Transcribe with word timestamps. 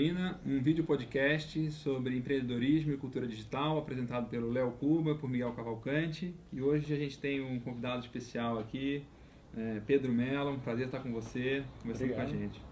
Arena, 0.00 0.40
um 0.46 0.58
vídeo 0.62 0.82
podcast 0.82 1.70
sobre 1.72 2.16
empreendedorismo 2.16 2.90
e 2.90 2.96
cultura 2.96 3.26
digital, 3.28 3.76
apresentado 3.76 4.30
pelo 4.30 4.50
Léo 4.50 4.70
Cuba, 4.80 5.14
por 5.14 5.28
Miguel 5.28 5.52
Cavalcante. 5.52 6.34
E 6.50 6.62
hoje 6.62 6.94
a 6.94 6.96
gente 6.96 7.18
tem 7.18 7.42
um 7.42 7.60
convidado 7.60 8.00
especial 8.00 8.58
aqui, 8.58 9.04
é, 9.54 9.82
Pedro 9.86 10.10
Mello. 10.10 10.52
Um 10.52 10.58
prazer 10.58 10.86
estar 10.86 11.00
com 11.00 11.12
você, 11.12 11.62
conversando 11.82 12.12
Obrigado. 12.12 12.30
com 12.30 12.34
a 12.34 12.38
gente. 12.40 12.62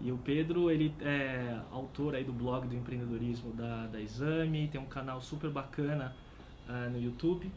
E 0.00 0.12
o 0.12 0.18
Pedro, 0.18 0.70
ele 0.70 0.94
é 1.00 1.60
autor 1.72 2.14
aí 2.14 2.22
do 2.22 2.32
blog 2.32 2.68
do 2.68 2.76
empreendedorismo 2.76 3.52
da, 3.54 3.88
da 3.88 4.00
Exame, 4.00 4.68
tem 4.68 4.80
um 4.80 4.86
canal 4.86 5.20
super 5.20 5.50
bacana 5.50 6.14
uh, 6.68 6.88
no 6.90 7.02
YouTube, 7.02 7.50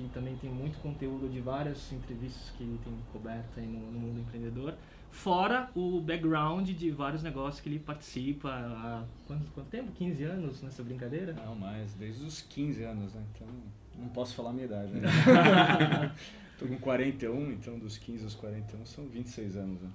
que 0.00 0.10
também 0.12 0.36
tem 0.36 0.50
muito 0.50 0.78
conteúdo 0.80 1.26
de 1.28 1.40
várias 1.40 1.90
entrevistas 1.90 2.52
que 2.56 2.62
ele 2.62 2.78
tem 2.84 2.92
coberto 3.12 3.58
aí 3.58 3.66
no, 3.66 3.90
no 3.90 3.98
mundo 3.98 4.20
empreendedor. 4.20 4.74
Fora 5.10 5.70
o 5.74 6.00
background 6.00 6.68
de 6.68 6.90
vários 6.90 7.22
negócios 7.22 7.62
que 7.62 7.68
ele 7.70 7.78
participa 7.78 8.50
há 8.50 9.04
quanto, 9.26 9.50
quanto 9.52 9.68
tempo? 9.70 9.90
15 9.92 10.22
anos 10.24 10.62
nessa 10.62 10.82
brincadeira? 10.82 11.32
Não, 11.32 11.54
mais, 11.54 11.94
desde 11.94 12.24
os 12.24 12.42
15 12.42 12.82
anos, 12.82 13.14
né? 13.14 13.22
Então 13.34 13.48
não 13.98 14.08
posso 14.08 14.34
falar 14.34 14.50
a 14.50 14.52
minha 14.52 14.66
idade, 14.66 14.92
né? 14.92 15.08
Tô 16.58 16.66
com 16.66 16.76
41, 16.76 17.52
então 17.52 17.78
dos 17.78 17.96
15 17.96 18.24
aos 18.24 18.34
41 18.34 18.84
são 18.84 19.06
26 19.06 19.56
anos, 19.56 19.80
né? 19.80 19.90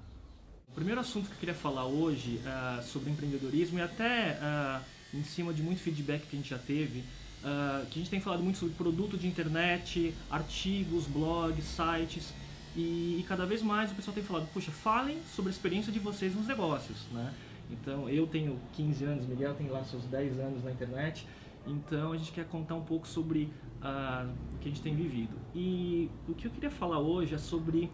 O 0.69 0.73
primeiro 0.73 0.99
assunto 0.99 1.27
que 1.27 1.33
eu 1.33 1.39
queria 1.39 1.55
falar 1.55 1.85
hoje 1.85 2.39
uh, 2.39 2.81
sobre 2.81 3.11
empreendedorismo 3.11 3.77
e 3.77 3.81
até 3.81 4.39
uh, 4.41 4.83
em 5.15 5.23
cima 5.23 5.53
de 5.53 5.61
muito 5.61 5.81
feedback 5.81 6.25
que 6.27 6.35
a 6.35 6.39
gente 6.39 6.49
já 6.49 6.57
teve, 6.57 7.03
uh, 7.43 7.85
que 7.87 7.99
a 7.99 8.01
gente 8.01 8.09
tem 8.09 8.19
falado 8.19 8.43
muito 8.43 8.57
sobre 8.57 8.73
produto 8.75 9.17
de 9.17 9.27
internet, 9.27 10.13
artigos, 10.29 11.05
blogs, 11.05 11.63
sites, 11.63 12.33
e, 12.75 13.19
e, 13.19 13.25
cada 13.27 13.45
vez 13.45 13.61
mais 13.61 13.91
o 13.91 13.95
pessoal 13.95 14.15
tem 14.15 14.23
falado, 14.23 14.47
puxa, 14.53 14.71
falem 14.71 15.17
sobre 15.35 15.49
a 15.49 15.53
experiência 15.53 15.91
de 15.91 15.99
vocês 15.99 16.33
nos 16.33 16.47
negócios, 16.47 17.05
né? 17.11 17.33
Então, 17.69 18.09
eu 18.09 18.27
tenho 18.27 18.57
15 18.73 19.03
anos, 19.03 19.25
Miguel 19.25 19.53
tem 19.55 19.67
lá 19.67 19.83
seus 19.83 20.03
10 20.05 20.39
anos 20.39 20.63
na 20.63 20.71
internet, 20.71 21.25
então 21.65 22.11
a 22.11 22.17
gente 22.17 22.31
quer 22.31 22.45
contar 22.45 22.75
um 22.75 22.83
pouco 22.83 23.07
sobre 23.07 23.51
uh, 23.81 24.29
o 24.53 24.57
que 24.59 24.69
a 24.69 24.71
gente 24.71 24.81
tem 24.81 24.95
vivido. 24.95 25.35
E 25.53 26.09
o 26.27 26.33
que 26.33 26.47
eu 26.47 26.51
queria 26.51 26.71
falar 26.71 26.99
hoje 26.99 27.35
é 27.35 27.37
sobre 27.37 27.89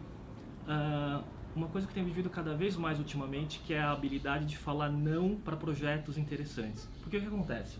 uh, 0.66 1.24
uma 1.54 1.68
coisa 1.68 1.86
que 1.86 1.94
tem 1.94 2.04
vivido 2.04 2.30
cada 2.30 2.54
vez 2.54 2.76
mais 2.76 2.98
ultimamente, 2.98 3.60
que 3.66 3.74
é 3.74 3.80
a 3.80 3.92
habilidade 3.92 4.46
de 4.46 4.56
falar 4.56 4.90
não 4.90 5.36
para 5.36 5.56
projetos 5.56 6.16
interessantes. 6.16 6.88
Porque 7.02 7.16
o 7.16 7.20
que 7.20 7.26
acontece? 7.26 7.78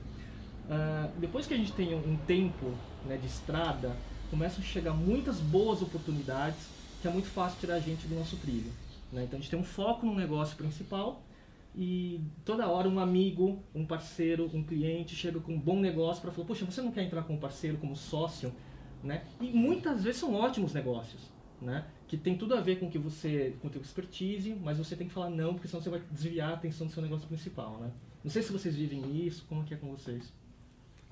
Uh, 0.68 1.10
depois 1.18 1.46
que 1.46 1.54
a 1.54 1.56
gente 1.56 1.72
tem 1.72 1.94
um 1.94 2.16
tempo 2.26 2.74
né, 3.06 3.16
de 3.16 3.26
estrada, 3.26 3.96
começam 4.30 4.62
a 4.62 4.66
chegar 4.66 4.92
muitas 4.92 5.40
boas 5.40 5.80
oportunidades 5.80 6.68
que 7.00 7.08
é 7.08 7.10
muito 7.10 7.28
fácil 7.28 7.58
tirar 7.58 7.76
a 7.76 7.80
gente 7.80 8.06
do 8.06 8.14
nosso 8.14 8.36
trilho. 8.36 8.70
Né? 9.10 9.24
Então 9.24 9.38
a 9.38 9.40
gente 9.40 9.50
tem 9.50 9.58
um 9.58 9.64
foco 9.64 10.04
no 10.04 10.14
negócio 10.14 10.56
principal 10.56 11.22
e 11.74 12.20
toda 12.44 12.68
hora 12.68 12.88
um 12.88 12.98
amigo, 12.98 13.62
um 13.74 13.86
parceiro, 13.86 14.50
um 14.52 14.62
cliente 14.62 15.14
chega 15.14 15.40
com 15.40 15.54
um 15.54 15.58
bom 15.58 15.80
negócio 15.80 16.20
para 16.20 16.32
falar, 16.32 16.46
poxa, 16.46 16.64
você 16.64 16.82
não 16.82 16.92
quer 16.92 17.04
entrar 17.04 17.22
como 17.22 17.38
parceiro, 17.38 17.78
como 17.78 17.96
sócio? 17.96 18.52
Né? 19.02 19.22
E 19.40 19.50
muitas 19.50 20.02
vezes 20.02 20.20
são 20.20 20.34
ótimos 20.34 20.74
negócios, 20.74 21.30
né? 21.62 21.86
que 22.08 22.16
tem 22.16 22.36
tudo 22.36 22.54
a 22.54 22.60
ver 22.60 22.80
com 22.80 22.90
que 22.90 22.98
você, 22.98 23.54
com 23.62 23.68
teu 23.68 23.80
expertise, 23.80 24.54
mas 24.54 24.78
você 24.78 24.96
tem 24.96 25.06
que 25.06 25.14
falar 25.14 25.30
não, 25.30 25.54
porque 25.54 25.68
senão 25.68 25.82
você 25.82 25.90
vai 25.90 26.02
desviar 26.10 26.50
a 26.50 26.54
atenção 26.54 26.86
do 26.86 26.92
seu 26.92 27.02
negócio 27.02 27.28
principal. 27.28 27.78
Né? 27.78 27.90
Não 28.24 28.30
sei 28.30 28.42
se 28.42 28.52
vocês 28.52 28.74
vivem 28.74 29.24
isso, 29.24 29.46
como 29.48 29.62
que 29.62 29.72
é 29.72 29.76
com 29.76 29.88
vocês? 29.88 30.32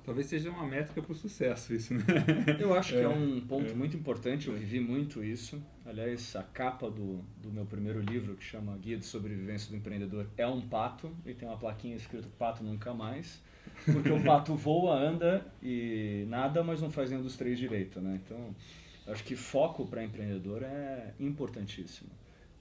Talvez 0.07 0.27
seja 0.27 0.49
uma 0.49 0.65
métrica 0.65 1.01
para 1.01 1.11
o 1.11 1.15
sucesso 1.15 1.73
isso, 1.73 1.93
né? 1.93 2.01
Eu 2.61 2.73
acho 2.73 2.93
que 2.93 2.99
é, 2.99 3.03
é 3.03 3.09
um 3.09 3.41
ponto 3.41 3.71
é. 3.71 3.75
muito 3.75 3.97
importante, 3.97 4.47
eu 4.47 4.53
vivi 4.53 4.79
muito 4.79 5.21
isso. 5.21 5.61
Aliás, 5.85 6.33
a 6.33 6.43
capa 6.43 6.89
do, 6.89 7.25
do 7.41 7.51
meu 7.51 7.65
primeiro 7.65 7.99
livro, 7.99 8.33
que 8.37 8.43
chama 8.45 8.77
Guia 8.77 8.95
de 8.95 9.05
Sobrevivência 9.05 9.69
do 9.69 9.75
Empreendedor, 9.75 10.25
é 10.37 10.47
um 10.47 10.61
pato, 10.61 11.13
e 11.25 11.33
tem 11.33 11.45
uma 11.45 11.57
plaquinha 11.57 11.93
escrito 11.93 12.29
Pato 12.39 12.63
Nunca 12.63 12.93
Mais. 12.93 13.43
Porque 13.83 14.09
o 14.09 14.23
pato 14.23 14.55
voa, 14.55 14.97
anda 14.97 15.45
e 15.61 16.23
nada, 16.29 16.63
mas 16.63 16.81
não 16.81 16.89
faz 16.89 17.09
nenhum 17.09 17.21
dos 17.21 17.35
três 17.35 17.59
direito, 17.59 17.99
né? 17.99 18.17
Então, 18.23 18.55
acho 19.07 19.25
que 19.25 19.35
foco 19.35 19.85
para 19.85 20.01
empreendedor 20.05 20.63
é 20.63 21.13
importantíssimo. 21.19 22.09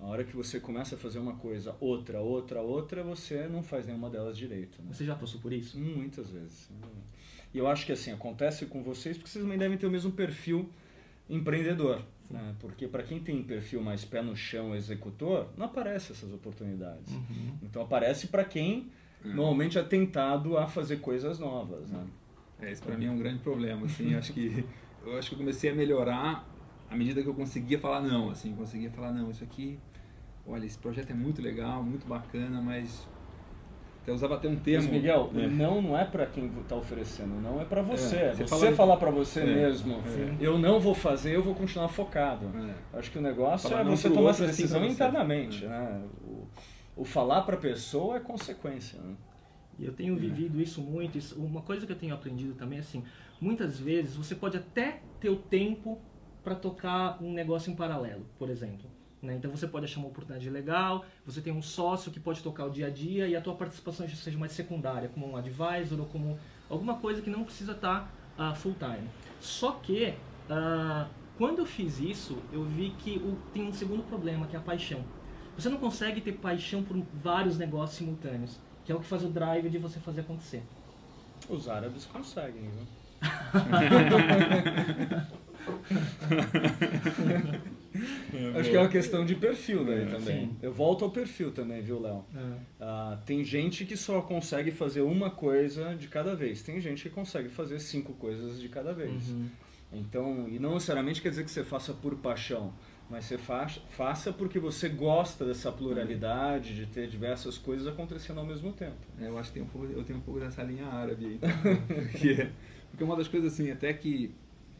A 0.00 0.06
hora 0.06 0.24
que 0.24 0.34
você 0.34 0.58
começa 0.58 0.96
a 0.96 0.98
fazer 0.98 1.20
uma 1.20 1.36
coisa, 1.36 1.76
outra, 1.78 2.20
outra, 2.20 2.60
outra, 2.60 3.04
você 3.04 3.46
não 3.46 3.62
faz 3.62 3.86
nenhuma 3.86 4.10
delas 4.10 4.36
direito. 4.36 4.82
Né? 4.82 4.92
Você 4.92 5.04
já 5.04 5.14
passou 5.14 5.40
por 5.40 5.52
isso? 5.52 5.78
Muitas 5.78 6.28
vezes. 6.28 6.68
E 7.54 7.58
eu 7.58 7.66
acho 7.66 7.86
que 7.86 7.92
assim, 7.92 8.12
acontece 8.12 8.66
com 8.66 8.82
vocês 8.82 9.16
porque 9.16 9.30
vocês 9.30 9.42
também 9.42 9.58
devem 9.58 9.78
ter 9.78 9.86
o 9.86 9.90
mesmo 9.90 10.12
perfil 10.12 10.68
empreendedor. 11.28 12.02
Né? 12.30 12.54
Porque 12.58 12.86
para 12.88 13.02
quem 13.02 13.20
tem 13.20 13.42
perfil 13.42 13.80
mais 13.80 14.04
pé 14.04 14.22
no 14.22 14.36
chão, 14.36 14.74
executor, 14.74 15.48
não 15.56 15.66
aparece 15.66 16.12
essas 16.12 16.32
oportunidades. 16.32 17.12
Uhum. 17.12 17.58
Então 17.62 17.82
aparece 17.82 18.28
para 18.28 18.44
quem 18.44 18.90
uhum. 19.24 19.34
normalmente 19.34 19.78
é 19.78 19.82
tentado 19.82 20.58
a 20.58 20.66
fazer 20.66 20.98
coisas 20.98 21.38
novas. 21.38 21.90
Né? 21.90 22.04
É, 22.60 22.72
isso 22.72 22.82
para 22.82 22.96
mim 22.96 23.06
é 23.06 23.10
um 23.10 23.18
grande 23.18 23.40
problema. 23.40 23.86
Assim, 23.86 24.14
acho 24.14 24.32
que, 24.32 24.64
eu 25.04 25.16
acho 25.18 25.28
que 25.28 25.34
eu 25.34 25.38
comecei 25.38 25.70
a 25.70 25.74
melhorar 25.74 26.46
à 26.90 26.96
medida 26.96 27.22
que 27.22 27.28
eu 27.28 27.34
conseguia 27.34 27.78
falar 27.78 28.00
não. 28.00 28.30
Assim, 28.30 28.54
conseguia 28.54 28.90
falar 28.90 29.12
não, 29.12 29.30
isso 29.30 29.44
aqui, 29.44 29.78
olha, 30.46 30.64
esse 30.64 30.78
projeto 30.78 31.10
é 31.10 31.14
muito 31.14 31.42
legal, 31.42 31.82
muito 31.82 32.06
bacana, 32.06 32.60
mas 32.60 33.06
até 34.06 34.12
usava 34.12 34.36
até 34.36 34.48
um 34.48 34.54
termo. 34.54 34.84
Mas, 34.84 34.92
Miguel, 34.92 35.30
é. 35.34 35.46
não 35.48 35.82
não 35.82 35.98
é 35.98 36.04
para 36.04 36.24
quem 36.26 36.46
está 36.46 36.76
oferecendo, 36.76 37.40
não 37.40 37.60
é 37.60 37.64
para 37.64 37.82
você. 37.82 38.16
É, 38.16 38.34
você, 38.34 38.44
você 38.44 38.58
fala... 38.58 38.76
falar 38.76 38.96
para 38.98 39.10
você 39.10 39.40
é, 39.40 39.46
mesmo, 39.46 39.94
é. 39.94 40.36
eu 40.40 40.56
não 40.56 40.78
vou 40.78 40.94
fazer, 40.94 41.34
eu 41.34 41.42
vou 41.42 41.54
continuar 41.54 41.88
focado. 41.88 42.46
É. 42.94 42.98
Acho 42.98 43.10
que 43.10 43.18
o 43.18 43.22
negócio 43.22 43.68
falar 43.68 43.82
é 43.82 43.84
você 43.84 44.08
tomar 44.08 44.30
essa 44.30 44.46
decisão 44.46 44.86
internamente. 44.86 45.64
É. 45.64 45.68
Né? 45.68 46.02
O, 46.24 46.46
o 46.96 47.04
falar 47.04 47.42
para 47.42 47.56
a 47.56 47.58
pessoa 47.58 48.16
é 48.16 48.20
consequência. 48.20 49.00
Né? 49.00 49.14
E 49.78 49.84
eu 49.84 49.92
tenho 49.92 50.16
vivido 50.16 50.60
isso 50.60 50.80
muito. 50.80 51.18
Isso, 51.18 51.38
uma 51.42 51.62
coisa 51.62 51.84
que 51.84 51.90
eu 51.90 51.98
tenho 51.98 52.14
aprendido 52.14 52.54
também 52.54 52.78
é 52.78 52.82
assim: 52.82 53.02
muitas 53.40 53.78
vezes 53.80 54.14
você 54.14 54.36
pode 54.36 54.56
até 54.56 55.00
ter 55.18 55.30
o 55.30 55.36
tempo 55.36 55.98
para 56.44 56.54
tocar 56.54 57.20
um 57.20 57.32
negócio 57.32 57.72
em 57.72 57.74
paralelo, 57.74 58.24
por 58.38 58.48
exemplo. 58.48 58.88
Né? 59.26 59.34
Então 59.34 59.50
você 59.50 59.66
pode 59.66 59.84
achar 59.84 59.98
uma 59.98 60.08
oportunidade 60.08 60.48
legal, 60.48 61.04
você 61.24 61.40
tem 61.40 61.52
um 61.52 61.60
sócio 61.60 62.12
que 62.12 62.20
pode 62.20 62.42
tocar 62.42 62.64
o 62.64 62.70
dia 62.70 62.86
a 62.86 62.90
dia 62.90 63.26
e 63.26 63.34
a 63.34 63.40
tua 63.40 63.54
participação 63.54 64.06
já 64.06 64.14
seja 64.14 64.38
mais 64.38 64.52
secundária, 64.52 65.08
como 65.08 65.28
um 65.28 65.36
advisor 65.36 65.98
ou 65.98 66.06
como 66.06 66.38
alguma 66.70 66.94
coisa 66.94 67.20
que 67.20 67.28
não 67.28 67.44
precisa 67.44 67.72
estar 67.72 68.08
tá, 68.36 68.52
uh, 68.52 68.54
full 68.54 68.76
time. 68.78 69.08
Só 69.40 69.72
que 69.72 70.14
uh, 70.48 71.06
quando 71.36 71.58
eu 71.58 71.66
fiz 71.66 71.98
isso, 71.98 72.38
eu 72.52 72.64
vi 72.64 72.90
que 72.98 73.18
o, 73.18 73.36
tem 73.52 73.66
um 73.66 73.72
segundo 73.72 74.04
problema, 74.04 74.46
que 74.46 74.54
é 74.56 74.58
a 74.58 74.62
paixão. 74.62 75.04
Você 75.58 75.68
não 75.68 75.78
consegue 75.78 76.20
ter 76.20 76.32
paixão 76.32 76.82
por 76.82 76.96
vários 77.22 77.58
negócios 77.58 77.98
simultâneos, 77.98 78.60
que 78.84 78.92
é 78.92 78.94
o 78.94 79.00
que 79.00 79.06
faz 79.06 79.24
o 79.24 79.28
drive 79.28 79.68
de 79.68 79.78
você 79.78 79.98
fazer 79.98 80.20
acontecer. 80.20 80.62
Os 81.48 81.68
árabes 81.68 82.06
conseguem, 82.06 82.70
viu? 82.70 82.86
Acho 88.58 88.70
que 88.70 88.76
é 88.76 88.80
uma 88.80 88.88
questão 88.88 89.24
de 89.24 89.34
perfil 89.34 89.84
daí 89.84 90.02
é, 90.02 90.06
também. 90.06 90.46
Sim. 90.46 90.56
Eu 90.62 90.72
volto 90.72 91.04
ao 91.04 91.10
perfil 91.10 91.50
também, 91.50 91.80
viu, 91.82 92.00
Léo? 92.00 92.24
É. 92.34 92.58
Ah, 92.80 93.18
tem 93.24 93.44
gente 93.44 93.84
que 93.84 93.96
só 93.96 94.20
consegue 94.20 94.70
fazer 94.70 95.02
uma 95.02 95.30
coisa 95.30 95.94
de 95.94 96.08
cada 96.08 96.34
vez. 96.34 96.62
Tem 96.62 96.80
gente 96.80 97.02
que 97.02 97.10
consegue 97.10 97.48
fazer 97.48 97.78
cinco 97.80 98.12
coisas 98.14 98.60
de 98.60 98.68
cada 98.68 98.92
vez. 98.92 99.28
Uhum. 99.28 99.48
Então, 99.92 100.48
e 100.48 100.58
não 100.58 100.74
necessariamente 100.74 101.22
quer 101.22 101.30
dizer 101.30 101.44
que 101.44 101.50
você 101.50 101.64
faça 101.64 101.92
por 101.92 102.16
paixão, 102.16 102.72
mas 103.08 103.24
você 103.24 103.38
faça, 103.38 103.80
faça 103.90 104.32
porque 104.32 104.58
você 104.58 104.88
gosta 104.88 105.44
dessa 105.44 105.70
pluralidade, 105.70 106.74
de 106.74 106.86
ter 106.86 107.08
diversas 107.08 107.56
coisas 107.56 107.86
acontecendo 107.86 108.40
ao 108.40 108.46
mesmo 108.46 108.72
tempo. 108.72 108.96
É, 109.20 109.28
eu 109.28 109.38
acho 109.38 109.50
que 109.50 109.54
tem 109.54 109.62
um 109.62 109.68
pouco, 109.68 109.86
eu 109.86 110.02
tenho 110.02 110.18
um 110.18 110.22
pouco 110.22 110.40
dessa 110.40 110.62
linha 110.62 110.86
árabe 110.86 111.24
aí. 111.24 111.38
porque, 111.86 112.48
porque 112.90 113.04
uma 113.04 113.16
das 113.16 113.28
coisas 113.28 113.52
assim, 113.52 113.70
até 113.70 113.92
que 113.92 114.34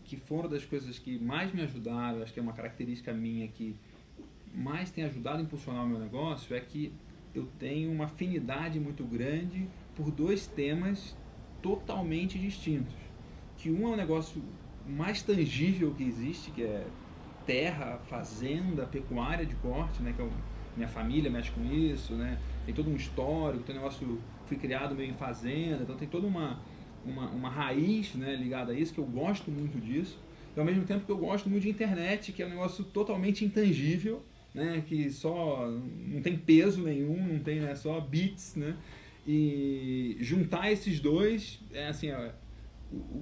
que 0.06 0.17
foram 0.17 0.49
das 0.49 0.65
coisas 0.65 0.99
que 0.99 1.19
mais 1.19 1.53
me 1.53 1.62
ajudaram, 1.62 2.22
acho 2.22 2.33
que 2.33 2.39
é 2.39 2.42
uma 2.42 2.53
característica 2.53 3.13
minha 3.13 3.48
que 3.48 3.75
mais 4.54 4.91
tem 4.91 5.04
ajudado 5.04 5.39
a 5.39 5.42
impulsionar 5.42 5.84
o 5.84 5.89
meu 5.89 5.98
negócio, 5.98 6.54
é 6.54 6.60
que 6.60 6.92
eu 7.34 7.47
tenho 7.59 7.92
uma 7.92 8.04
afinidade 8.04 8.80
muito 8.80 9.04
grande 9.04 9.69
por 9.95 10.10
dois 10.10 10.47
temas 10.47 11.16
totalmente 11.60 12.39
distintos. 12.39 12.95
Que 13.59 13.71
um 13.71 13.89
é 13.89 13.91
um 13.91 13.97
negócio 13.97 14.42
mais 14.86 15.22
tangível 15.22 15.92
que 15.95 16.04
existe, 16.04 16.51
que 16.51 16.63
é 16.63 16.86
terra, 17.45 17.98
fazenda, 18.09 18.86
pecuária 18.86 19.45
de 19.45 19.54
corte, 19.57 20.03
né, 20.03 20.13
que 20.15 20.22
é 20.22 20.28
minha 20.77 20.89
família 20.89 21.30
mexe 21.30 21.51
com 21.51 21.65
isso, 21.65 22.15
né? 22.15 22.39
Tem 22.66 22.75
todo 22.75 22.91
um 22.91 22.97
histórico, 22.97 23.65
tem 23.65 23.75
um 23.75 23.78
negócio 23.78 24.21
fui 24.45 24.57
criado 24.57 24.95
meio 24.95 25.10
em 25.10 25.15
fazenda, 25.15 25.83
então 25.83 25.97
tem 25.97 26.07
toda 26.07 26.27
uma 26.27 26.60
uma, 27.06 27.28
uma 27.30 27.48
raiz 27.48 28.14
né, 28.14 28.34
ligada 28.36 28.72
a 28.72 28.78
isso, 28.78 28.92
que 28.92 29.00
eu 29.00 29.04
gosto 29.04 29.50
muito 29.50 29.78
disso. 29.78 30.18
E 30.56 30.58
ao 30.58 30.64
mesmo 30.64 30.84
tempo 30.84 31.04
que 31.04 31.12
eu 31.12 31.18
gosto 31.18 31.48
muito 31.48 31.62
de 31.62 31.70
internet, 31.70 32.32
que 32.32 32.42
é 32.42 32.47
um 32.47 32.50
negócio 32.50 32.84
totalmente 32.84 33.44
intangível, 33.44 34.22
né, 34.54 34.82
que 34.86 35.10
só 35.10 35.70
não 36.06 36.22
tem 36.22 36.36
peso 36.36 36.82
nenhum, 36.82 37.34
não 37.34 37.38
tem 37.38 37.60
né, 37.60 37.74
só 37.74 38.00
bits, 38.00 38.56
né? 38.56 38.74
E 39.26 40.16
juntar 40.20 40.70
esses 40.70 41.00
dois, 41.00 41.60
é 41.72 41.88
assim, 41.88 42.08
é, 42.08 42.32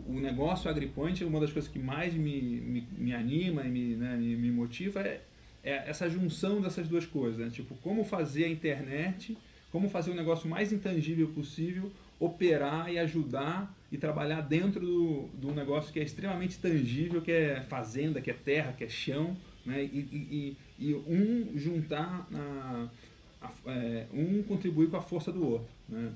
o, 0.06 0.20
negócio 0.20 0.70
AgriPoint, 0.70 1.24
uma 1.24 1.40
das 1.40 1.50
coisas 1.50 1.70
que 1.70 1.78
mais 1.78 2.12
me, 2.14 2.40
me, 2.40 2.88
me 2.96 3.14
anima 3.14 3.62
e 3.64 3.70
me, 3.70 3.96
né, 3.96 4.16
me, 4.16 4.36
me 4.36 4.50
motiva 4.50 5.00
é, 5.00 5.22
é 5.62 5.88
essa 5.88 6.08
junção 6.08 6.60
dessas 6.60 6.86
duas 6.86 7.06
coisas, 7.06 7.38
né? 7.38 7.50
tipo, 7.50 7.74
como 7.76 8.04
fazer 8.04 8.44
a 8.44 8.48
internet 8.48 9.36
como 9.74 9.88
fazer 9.88 10.12
o 10.12 10.14
negócio 10.14 10.48
mais 10.48 10.72
intangível 10.72 11.26
possível, 11.30 11.90
operar 12.18 12.90
e 12.92 12.98
ajudar 12.98 13.74
e 13.90 13.98
trabalhar 13.98 14.40
dentro 14.40 14.80
do, 14.80 15.28
do 15.34 15.52
negócio 15.52 15.92
que 15.92 16.00
é 16.00 16.02
extremamente 16.02 16.58
tangível, 16.58 17.20
que 17.22 17.30
é 17.30 17.60
fazenda, 17.62 18.20
que 18.20 18.30
é 18.30 18.34
terra, 18.34 18.72
que 18.72 18.84
é 18.84 18.88
chão, 18.88 19.36
né? 19.64 19.82
e, 19.82 20.56
e, 20.78 20.88
e 20.90 20.94
um 20.94 21.56
juntar, 21.56 22.28
a, 22.32 22.88
a, 23.42 23.52
é, 23.72 24.06
um 24.12 24.42
contribuir 24.42 24.90
com 24.90 24.96
a 24.96 25.02
força 25.02 25.30
do 25.30 25.46
outro. 25.46 25.68
Né? 25.88 26.12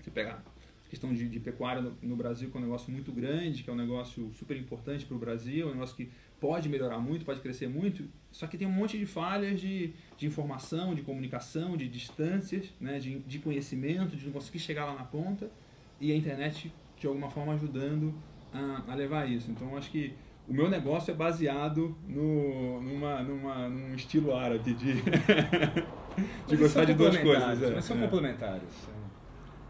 Você 0.00 0.10
pegar 0.10 0.32
a 0.32 0.55
questão 0.88 1.12
de, 1.12 1.28
de 1.28 1.40
pecuária 1.40 1.82
no, 1.82 1.96
no, 2.02 2.16
Brasil, 2.16 2.50
que 2.50 2.56
é 2.56 2.60
um 2.60 2.62
negócio 2.62 2.92
muito 2.92 3.12
grande, 3.12 3.62
que 3.62 3.70
é 3.70 3.72
um 3.72 3.76
negócio 3.76 4.30
super 4.34 4.56
importante 4.56 5.04
para 5.04 5.16
o 5.16 5.18
Brasil, 5.18 5.66
é 5.66 5.70
um 5.70 5.74
negócio 5.74 5.96
que 5.96 6.10
pode 6.40 6.68
melhorar 6.68 6.98
muito, 6.98 7.24
pode 7.24 7.40
crescer 7.40 7.68
muito, 7.68 8.04
só 8.30 8.46
que 8.46 8.58
tem 8.58 8.66
um 8.66 8.72
monte 8.72 8.98
de 8.98 9.06
falhas 9.06 9.60
de, 9.60 9.92
de 10.16 10.26
informação, 10.26 10.94
de 10.94 11.02
comunicação, 11.02 11.76
de 11.76 11.88
distâncias, 11.88 12.72
né, 12.80 12.98
de, 12.98 13.18
de 13.20 13.38
conhecimento, 13.38 14.16
de 14.16 14.26
não 14.26 14.32
conseguir 14.32 14.58
chegar 14.58 14.84
lá 14.84 14.94
na 14.94 15.04
ponta, 15.04 15.50
e 16.00 16.12
a 16.12 16.16
internet, 16.16 16.72
de 16.98 17.06
alguma 17.06 17.30
forma, 17.30 17.54
ajudando 17.54 18.14
a, 18.52 18.92
a 18.92 18.94
levar 18.94 19.30
isso. 19.30 19.50
Então, 19.50 19.76
acho 19.76 19.90
que 19.90 20.12
o 20.48 20.52
meu 20.52 20.68
negócio 20.68 21.10
é 21.10 21.14
baseado 21.14 21.96
no, 22.06 22.80
numa, 22.80 23.22
numa, 23.22 23.68
num 23.68 23.94
estilo 23.94 24.34
árabe 24.34 24.74
de, 24.74 24.94
de 26.46 26.56
gostar 26.56 26.84
de 26.84 26.94
duas 26.94 27.16
coisas. 27.16 27.62
É, 27.62 27.74
mas 27.74 27.84
são 27.84 27.96
é. 27.96 28.02
complementares. 28.02 28.95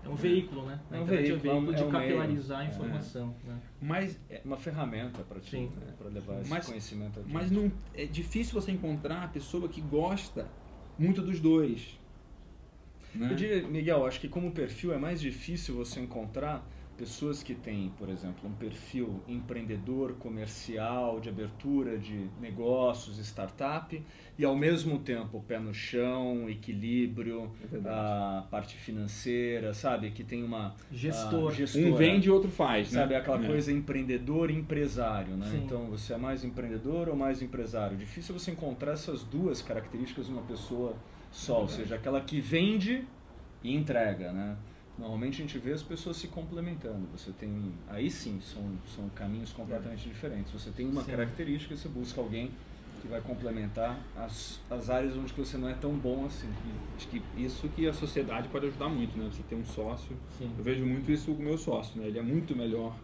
É 0.07 0.09
um 0.09 0.15
veículo, 0.15 0.67
né? 0.67 0.81
É 0.91 1.01
um 1.01 1.05
veículo, 1.05 1.33
é 1.33 1.35
um 1.35 1.39
veículo 1.39 1.75
de 1.75 1.83
é 1.83 1.87
um 1.87 1.91
capilarizar 1.91 2.59
meio. 2.59 2.71
a 2.71 2.75
informação. 2.75 3.35
É. 3.45 3.49
Né? 3.49 3.61
Mas 3.83 4.21
é 4.31 4.41
uma 4.45 4.57
ferramenta 4.57 5.23
para 5.23 5.41
ti, 5.41 5.59
né? 5.59 5.95
para 5.99 6.09
levar 6.09 6.41
esse 6.41 6.51
mas, 6.51 6.67
conhecimento 6.67 7.21
adiante. 7.21 7.33
Mas 7.35 7.51
não, 7.51 7.71
é 7.95 8.07
difícil 8.07 8.61
você 8.61 8.71
encontrar 8.71 9.25
a 9.25 9.29
pessoa 9.29 9.69
que 9.69 9.81
gosta 9.81 10.49
muito 10.99 11.21
dos 11.21 11.41
dois. 11.41 11.99
Né? 13.15 13.31
Eu 13.31 13.35
diria, 13.35 13.67
Miguel, 13.67 14.07
acho 14.07 14.21
que 14.21 14.29
como 14.29 14.51
perfil 14.53 14.93
é 14.93 14.99
mais 14.99 15.21
difícil 15.21 15.75
você 15.75 16.01
encontrar 16.01 16.65
pessoas 16.97 17.43
que 17.43 17.55
têm, 17.55 17.93
por 17.99 18.09
exemplo, 18.09 18.49
um 18.49 18.53
perfil 18.53 19.23
empreendedor, 19.29 20.15
comercial, 20.15 21.21
de 21.21 21.29
abertura 21.29 21.99
de 21.99 22.29
negócios, 22.41 23.19
startup, 23.19 24.03
e 24.39 24.45
ao 24.45 24.57
mesmo 24.57 24.99
tempo 24.99 25.45
pé 25.47 25.59
no 25.59 25.73
chão, 25.73 26.49
equilíbrio, 26.49 27.51
é 27.73 27.89
a 27.89 28.47
parte 28.51 28.77
financeira, 28.77 29.75
sabe? 29.75 30.11
Que 30.11 30.25
tem 30.25 30.43
uma 30.43 30.75
gestor. 30.91 31.53
um 31.77 31.95
vende 31.95 32.29
e 32.29 32.31
outro 32.31 32.51
faz, 32.51 32.89
sabe? 32.89 33.15
Né? 33.15 33.21
Aquela 33.21 33.45
é. 33.45 33.47
coisa 33.47 33.71
empreendedor 33.71 34.51
empresário, 34.51 35.37
né? 35.37 35.47
Sim. 35.51 35.63
Então 35.65 35.87
você 35.87 36.15
é 36.15 36.17
mais 36.17 36.45
empreendedor 36.45 37.09
ou 37.09 37.17
mais 37.17 37.43
empresário? 37.43 37.97
Difícil 37.97 38.39
você 38.39 38.51
encontrar 38.51 38.93
essas 38.93 39.23
duas 39.23 39.63
características 39.63 40.29
numa 40.29 40.43
pessoa 40.43 40.95
só, 41.31 41.59
é 41.59 41.61
ou 41.61 41.69
seja, 41.69 41.95
aquela 41.95 42.21
que 42.21 42.41
vende 42.41 43.05
e 43.63 43.75
entrega, 43.75 44.33
né? 44.33 44.57
Normalmente 44.99 45.43
a 45.43 45.45
gente 45.47 45.59
vê 45.59 45.73
as 45.73 45.83
pessoas 45.83 46.17
se 46.17 46.29
complementando. 46.29 47.07
Você 47.13 47.31
tem, 47.33 47.51
aí 47.89 48.11
sim, 48.11 48.41
são, 48.41 48.63
são 48.95 49.09
caminhos 49.11 49.53
completamente 49.53 50.09
diferentes. 50.09 50.53
Você 50.53 50.71
tem 50.71 50.89
uma 50.89 51.05
sim. 51.05 51.11
característica, 51.11 51.77
você 51.77 51.89
busca 51.89 52.21
alguém 52.21 52.51
que 53.03 53.09
vai 53.09 53.21
complementar 53.21 53.99
as, 54.17 54.59
as 54.71 54.89
áreas 54.89 55.15
onde 55.17 55.33
você 55.35 55.59
não 55.59 55.69
é 55.69 55.75
tão 55.75 55.93
bom 55.93 56.25
assim. 56.25 56.49
Acho 56.97 57.09
que 57.09 57.23
isso 57.37 57.69
que 57.69 57.87
a 57.87 57.93
sociedade 57.93 58.49
pode 58.49 58.67
ajudar 58.67 58.89
muito, 58.89 59.19
né? 59.19 59.29
Você 59.31 59.43
ter 59.43 59.55
um 59.55 59.65
sócio. 59.65 60.17
Sim. 60.39 60.51
Eu 60.57 60.65
vejo 60.65 60.87
muito 60.87 61.13
isso 61.13 61.35
com 61.35 61.43
o 61.43 61.45
meu 61.45 61.59
sócio, 61.59 62.01
né? 62.01 62.09
Ele 62.09 62.19
é 62.19 62.23
muito 62.23 62.57
melhor 62.57 62.97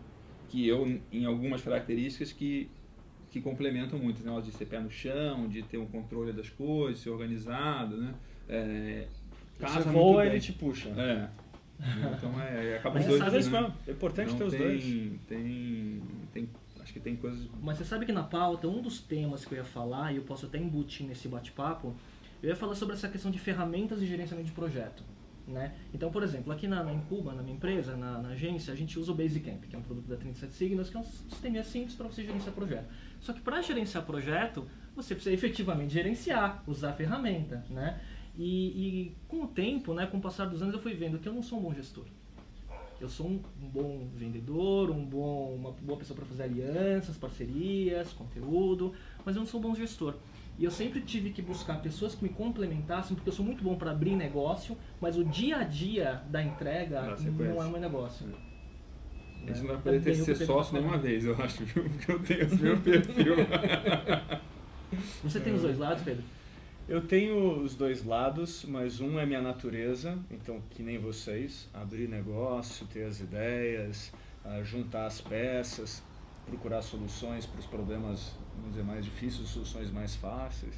que 0.49 0.67
eu 0.67 1.01
em 1.13 1.25
algumas 1.27 1.63
características 1.63 2.33
que 2.33 2.71
que 3.31 3.41
complementam 3.41 3.99
muito, 3.99 4.23
né? 4.23 4.41
De 4.43 4.53
ser 4.53 4.67
pé 4.67 4.79
no 4.79 4.91
chão, 4.91 5.49
de 5.49 5.63
ter 5.63 5.79
um 5.79 5.87
controle 5.87 6.33
das 6.33 6.51
coisas, 6.51 7.03
ser 7.03 7.09
organizado, 7.09 7.97
né? 7.97 8.15
É, 8.47 9.07
casa 9.59 9.85
você 9.85 9.89
voa, 9.91 10.27
ele 10.27 10.39
te 10.39 10.53
puxa. 10.53 10.91
É. 10.91 11.29
Então 12.17 12.41
é, 12.41 12.77
acaba 12.77 13.01
os 13.01 13.07
dois. 13.07 13.19
Sabe, 13.19 13.51
né? 13.51 13.75
É 13.89 13.91
importante 13.91 14.31
Não 14.31 14.39
ter 14.39 14.45
os 14.45 14.53
tem, 14.53 14.61
dois. 14.61 14.85
Tem, 15.27 16.03
tem, 16.33 16.49
acho 16.81 16.93
que 16.93 17.01
tem 17.01 17.17
coisas. 17.17 17.49
Mas 17.61 17.79
você 17.79 17.85
sabe 17.85 18.07
que 18.07 18.13
na 18.13 18.23
pauta, 18.23 18.69
um 18.69 18.81
dos 18.81 19.01
temas 19.01 19.45
que 19.45 19.53
eu 19.53 19.59
ia 19.59 19.65
falar, 19.65 20.13
e 20.13 20.17
eu 20.17 20.23
posso 20.23 20.47
até 20.47 20.59
embutir 20.59 21.07
nesse 21.07 21.29
bate-papo, 21.29 21.95
eu 22.43 22.49
ia 22.49 22.57
falar 22.57 22.75
sobre 22.75 22.95
essa 22.95 23.09
questão 23.09 23.31
de 23.31 23.39
ferramentas 23.39 24.01
de 24.01 24.07
gerenciamento 24.07 24.49
de 24.49 24.55
projeto. 24.55 25.03
Né? 25.47 25.73
Então, 25.93 26.11
por 26.11 26.23
exemplo, 26.23 26.53
aqui 26.53 26.69
na, 26.69 26.85
na 26.85 26.93
Incuba, 26.93 27.33
na 27.33 27.43
minha 27.43 27.57
empresa, 27.57 27.97
na, 27.97 28.19
na, 28.19 28.29
agência, 28.31 28.73
a 28.73 28.77
gente 28.77 28.97
usa 28.99 29.11
o 29.11 29.15
Basecamp, 29.15 29.65
que 29.69 29.75
é 29.75 29.79
um 29.79 29.83
produto 29.83 30.07
da 30.07 30.17
37 30.17 30.53
Signos, 30.53 30.89
que 30.89 30.97
é 30.97 31.01
um 31.01 31.05
sistema 31.05 31.63
simples 31.65 31.95
para 31.97 32.07
você 32.07 32.23
gerenciar 32.23 32.55
projeto. 32.55 32.87
Só 33.21 33.33
que 33.33 33.41
para 33.41 33.61
gerenciar 33.61 34.05
projeto, 34.05 34.67
você 34.95 35.15
precisa 35.15 35.35
efetivamente 35.35 35.93
gerenciar, 35.93 36.63
usar 36.67 36.91
a 36.91 36.93
ferramenta. 36.93 37.65
Né? 37.69 38.01
E, 38.37 38.45
e, 38.45 39.17
com 39.29 39.43
o 39.43 39.47
tempo, 39.47 39.93
né, 39.95 40.07
com 40.07 40.19
o 40.19 40.21
passar 40.21 40.47
dos 40.47 40.63
anos, 40.63 40.75
eu 40.75 40.81
fui 40.81 40.95
vendo 40.95 41.19
que 41.19 41.29
eu 41.29 41.33
não 41.33 41.43
sou 41.43 41.59
um 41.59 41.63
bom 41.63 41.75
gestor. 41.75 42.05
Eu 43.01 43.09
sou 43.09 43.27
um, 43.27 43.41
um 43.61 43.69
bom 43.69 44.09
vendedor, 44.15 44.91
um 44.91 45.05
bom, 45.05 45.55
uma 45.57 45.73
boa 45.73 45.99
pessoa 45.99 46.17
para 46.17 46.25
fazer 46.25 46.45
alianças, 46.45 47.17
parcerias, 47.17 48.13
conteúdo, 48.13 48.95
mas 49.25 49.35
eu 49.35 49.41
não 49.41 49.47
sou 49.47 49.59
um 49.59 49.63
bom 49.65 49.75
gestor. 49.75 50.15
E 50.59 50.65
eu 50.65 50.71
sempre 50.71 51.01
tive 51.01 51.31
que 51.31 51.43
buscar 51.43 51.83
pessoas 51.83 52.15
que 52.15 52.23
me 52.23 52.29
complementassem, 52.29 53.17
porque 53.17 53.29
eu 53.29 53.33
sou 53.33 53.45
muito 53.45 53.65
bom 53.65 53.75
para 53.77 53.91
abrir 53.91 54.15
negócio, 54.15 54.77
mas 55.01 55.17
o 55.17 55.25
dia 55.25 55.57
a 55.57 55.65
dia 55.65 56.23
da 56.31 56.43
entrega 56.43 57.17
não 57.21 57.63
é 57.63 57.67
o 57.67 57.71
meu 57.71 57.81
negócio. 57.81 58.27
A 59.43 59.47
gente 59.47 59.61
não 59.61 59.69
vai 59.69 59.79
poder 59.79 60.03
ter 60.03 60.17
que 60.17 60.25
ser 60.25 60.47
sócio 60.47 60.75
nenhuma 60.75 60.99
vez, 60.99 61.25
eu 61.25 61.35
acho, 61.43 61.65
viu? 61.65 61.83
Porque 61.91 62.13
eu 62.13 62.23
tenho 62.23 62.43
esse 62.43 62.57
meu 62.57 62.79
perfil. 62.79 63.35
Você 65.25 65.41
tem 65.41 65.55
os 65.55 65.63
dois 65.63 65.79
lados, 65.79 66.05
Pedro? 66.05 66.23
Eu 66.89 67.01
tenho 67.01 67.63
os 67.63 67.77
dois 67.77 68.05
lados, 68.05 68.65
mas 68.67 69.01
um 69.01 69.19
é 69.19 69.25
minha 69.25 69.41
natureza, 69.41 70.19
então 70.29 70.61
que 70.71 70.83
nem 70.83 70.99
vocês, 70.99 71.69
abrir 71.73 72.09
negócio, 72.09 72.87
ter 72.89 73.05
as 73.05 73.21
ideias, 73.21 74.13
uh, 74.45 74.65
juntar 74.65 75.07
as 75.07 75.21
peças, 75.21 76.03
procurar 76.45 76.83
soluções 76.83 77.47
para 77.47 77.61
os 77.61 77.67
problemas, 77.67 78.33
vamos 78.57 78.71
dizer, 78.71 78.83
mais 78.83 79.05
difíceis, 79.05 79.49
soluções 79.49 79.93
mais 79.93 80.17
fáceis. 80.17 80.75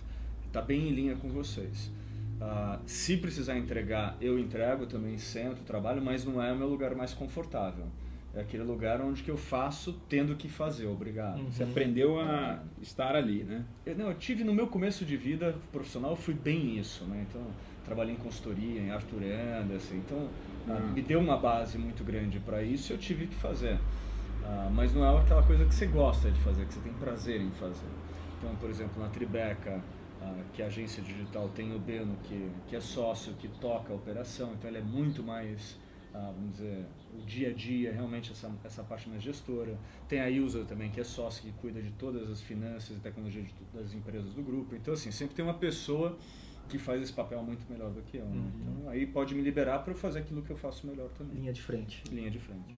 Está 0.47 0.61
bem 0.61 0.89
em 0.89 0.93
linha 0.93 1.17
com 1.17 1.31
vocês. 1.31 1.91
Uh, 2.37 2.79
se 2.85 3.17
precisar 3.17 3.56
entregar, 3.56 4.17
eu 4.21 4.39
entrego, 4.39 4.87
também 4.87 5.17
sento, 5.17 5.62
trabalho, 5.62 6.03
mas 6.03 6.23
não 6.23 6.41
é 6.41 6.53
o 6.53 6.56
meu 6.56 6.69
lugar 6.69 6.95
mais 6.95 7.15
confortável. 7.15 7.87
É 8.37 8.41
aquele 8.41 8.65
lugar 8.65 9.01
onde 9.01 9.23
que 9.23 9.31
eu 9.31 9.37
faço 9.37 9.93
tendo 10.09 10.35
que 10.35 10.49
fazer, 10.49 10.87
obrigado. 10.87 11.39
Uhum. 11.39 11.53
Você 11.53 11.63
aprendeu 11.63 12.19
a 12.19 12.61
estar 12.83 13.15
ali, 13.15 13.45
né? 13.45 13.65
Eu, 13.87 13.97
não, 13.97 14.08
eu 14.08 14.15
tive 14.15 14.43
no 14.43 14.53
meu 14.53 14.67
começo 14.67 15.05
de 15.05 15.17
vida 15.17 15.55
profissional, 15.70 16.17
fui 16.17 16.35
bem 16.35 16.77
isso, 16.77 17.05
né? 17.05 17.25
Então, 17.29 17.43
trabalhei 17.85 18.15
em 18.15 18.19
consultoria, 18.19 18.81
em 18.81 18.91
Arthur 18.91 19.23
Anderson, 19.23 19.94
então 19.94 20.29
uhum. 20.67 20.93
me 20.93 21.03
deu 21.03 21.20
uma 21.20 21.37
base 21.37 21.79
muito 21.79 22.03
grande 22.03 22.41
para 22.41 22.63
isso 22.63 22.93
eu 22.93 22.99
tive 22.99 23.27
que 23.29 23.37
fazer. 23.37 23.75
Uh, 23.75 24.70
mas 24.73 24.93
não 24.93 25.05
é 25.05 25.20
aquela 25.20 25.43
coisa 25.43 25.65
que 25.65 25.75
você 25.75 25.87
gosta 25.87 26.31
de 26.31 26.39
fazer, 26.41 26.67
que 26.67 26.75
você 26.75 26.81
tem 26.81 26.93
prazer 26.94 27.41
em 27.41 27.51
fazer. 27.53 27.87
Então, 28.39 28.55
por 28.56 28.69
exemplo, 28.69 29.01
na 29.01 29.08
Tribeca, 29.08 29.81
uh, 30.20 30.44
que 30.53 30.61
é 30.61 30.65
a 30.65 30.69
agência 30.69 31.03
digital, 31.03 31.49
tem 31.55 31.75
o 31.75 31.79
Beno, 31.79 32.17
que, 32.25 32.51
que 32.67 32.77
é 32.77 32.81
sócio, 32.81 33.32
que 33.35 33.49
toca 33.49 33.93
a 33.93 33.97
operação, 33.97 34.53
então 34.53 34.69
ele 34.69 34.79
é 34.79 34.82
muito 34.82 35.23
mais 35.23 35.79
ah, 36.15 36.33
vamos 36.33 36.53
dizer, 36.53 36.87
o 37.13 37.27
dia 37.27 37.51
a 37.51 37.53
dia, 37.53 37.93
realmente 37.93 38.31
essa, 38.31 38.51
essa 38.63 38.85
parte 38.85 39.09
mais 39.09 39.21
gestora. 39.21 39.77
Tem 40.09 40.21
a 40.21 40.31
Ilza 40.31 40.65
também, 40.65 40.89
que 40.89 41.01
é 41.01 41.05
sócia, 41.05 41.43
que 41.43 41.51
cuida 41.59 41.83
de 41.83 41.91
todas 41.93 42.31
as 42.31 42.41
finanças 42.41 42.97
e 42.97 43.01
tecnologia 43.01 43.43
de, 43.43 43.53
das 43.75 43.93
empresas 43.93 44.33
do 44.33 44.43
grupo. 44.43 44.77
Então, 44.77 44.94
assim, 44.94 45.11
sempre 45.11 45.35
tem 45.35 45.44
uma 45.44 45.55
pessoa 45.55 46.17
que 46.69 46.79
faz 46.79 47.03
esse 47.03 47.13
papel 47.13 47.43
muito 47.43 47.71
melhor 47.71 47.91
do 47.91 48.01
que 48.03 48.19
eu. 48.19 48.27
Né? 48.27 48.37
Uhum. 48.37 48.79
Então, 48.79 48.91
aí 48.91 49.06
pode 49.06 49.35
me 49.35 49.43
liberar 49.43 49.81
para 49.81 49.93
eu 49.93 49.97
fazer 49.97 50.21
aquilo 50.21 50.41
que 50.43 50.51
eu 50.51 50.56
faço 50.56 50.87
melhor 50.87 51.09
também. 51.11 51.35
Linha 51.35 51.53
de 51.53 51.61
frente. 51.61 52.05
Linha 52.11 52.31
de 52.31 52.39
frente. 52.39 52.75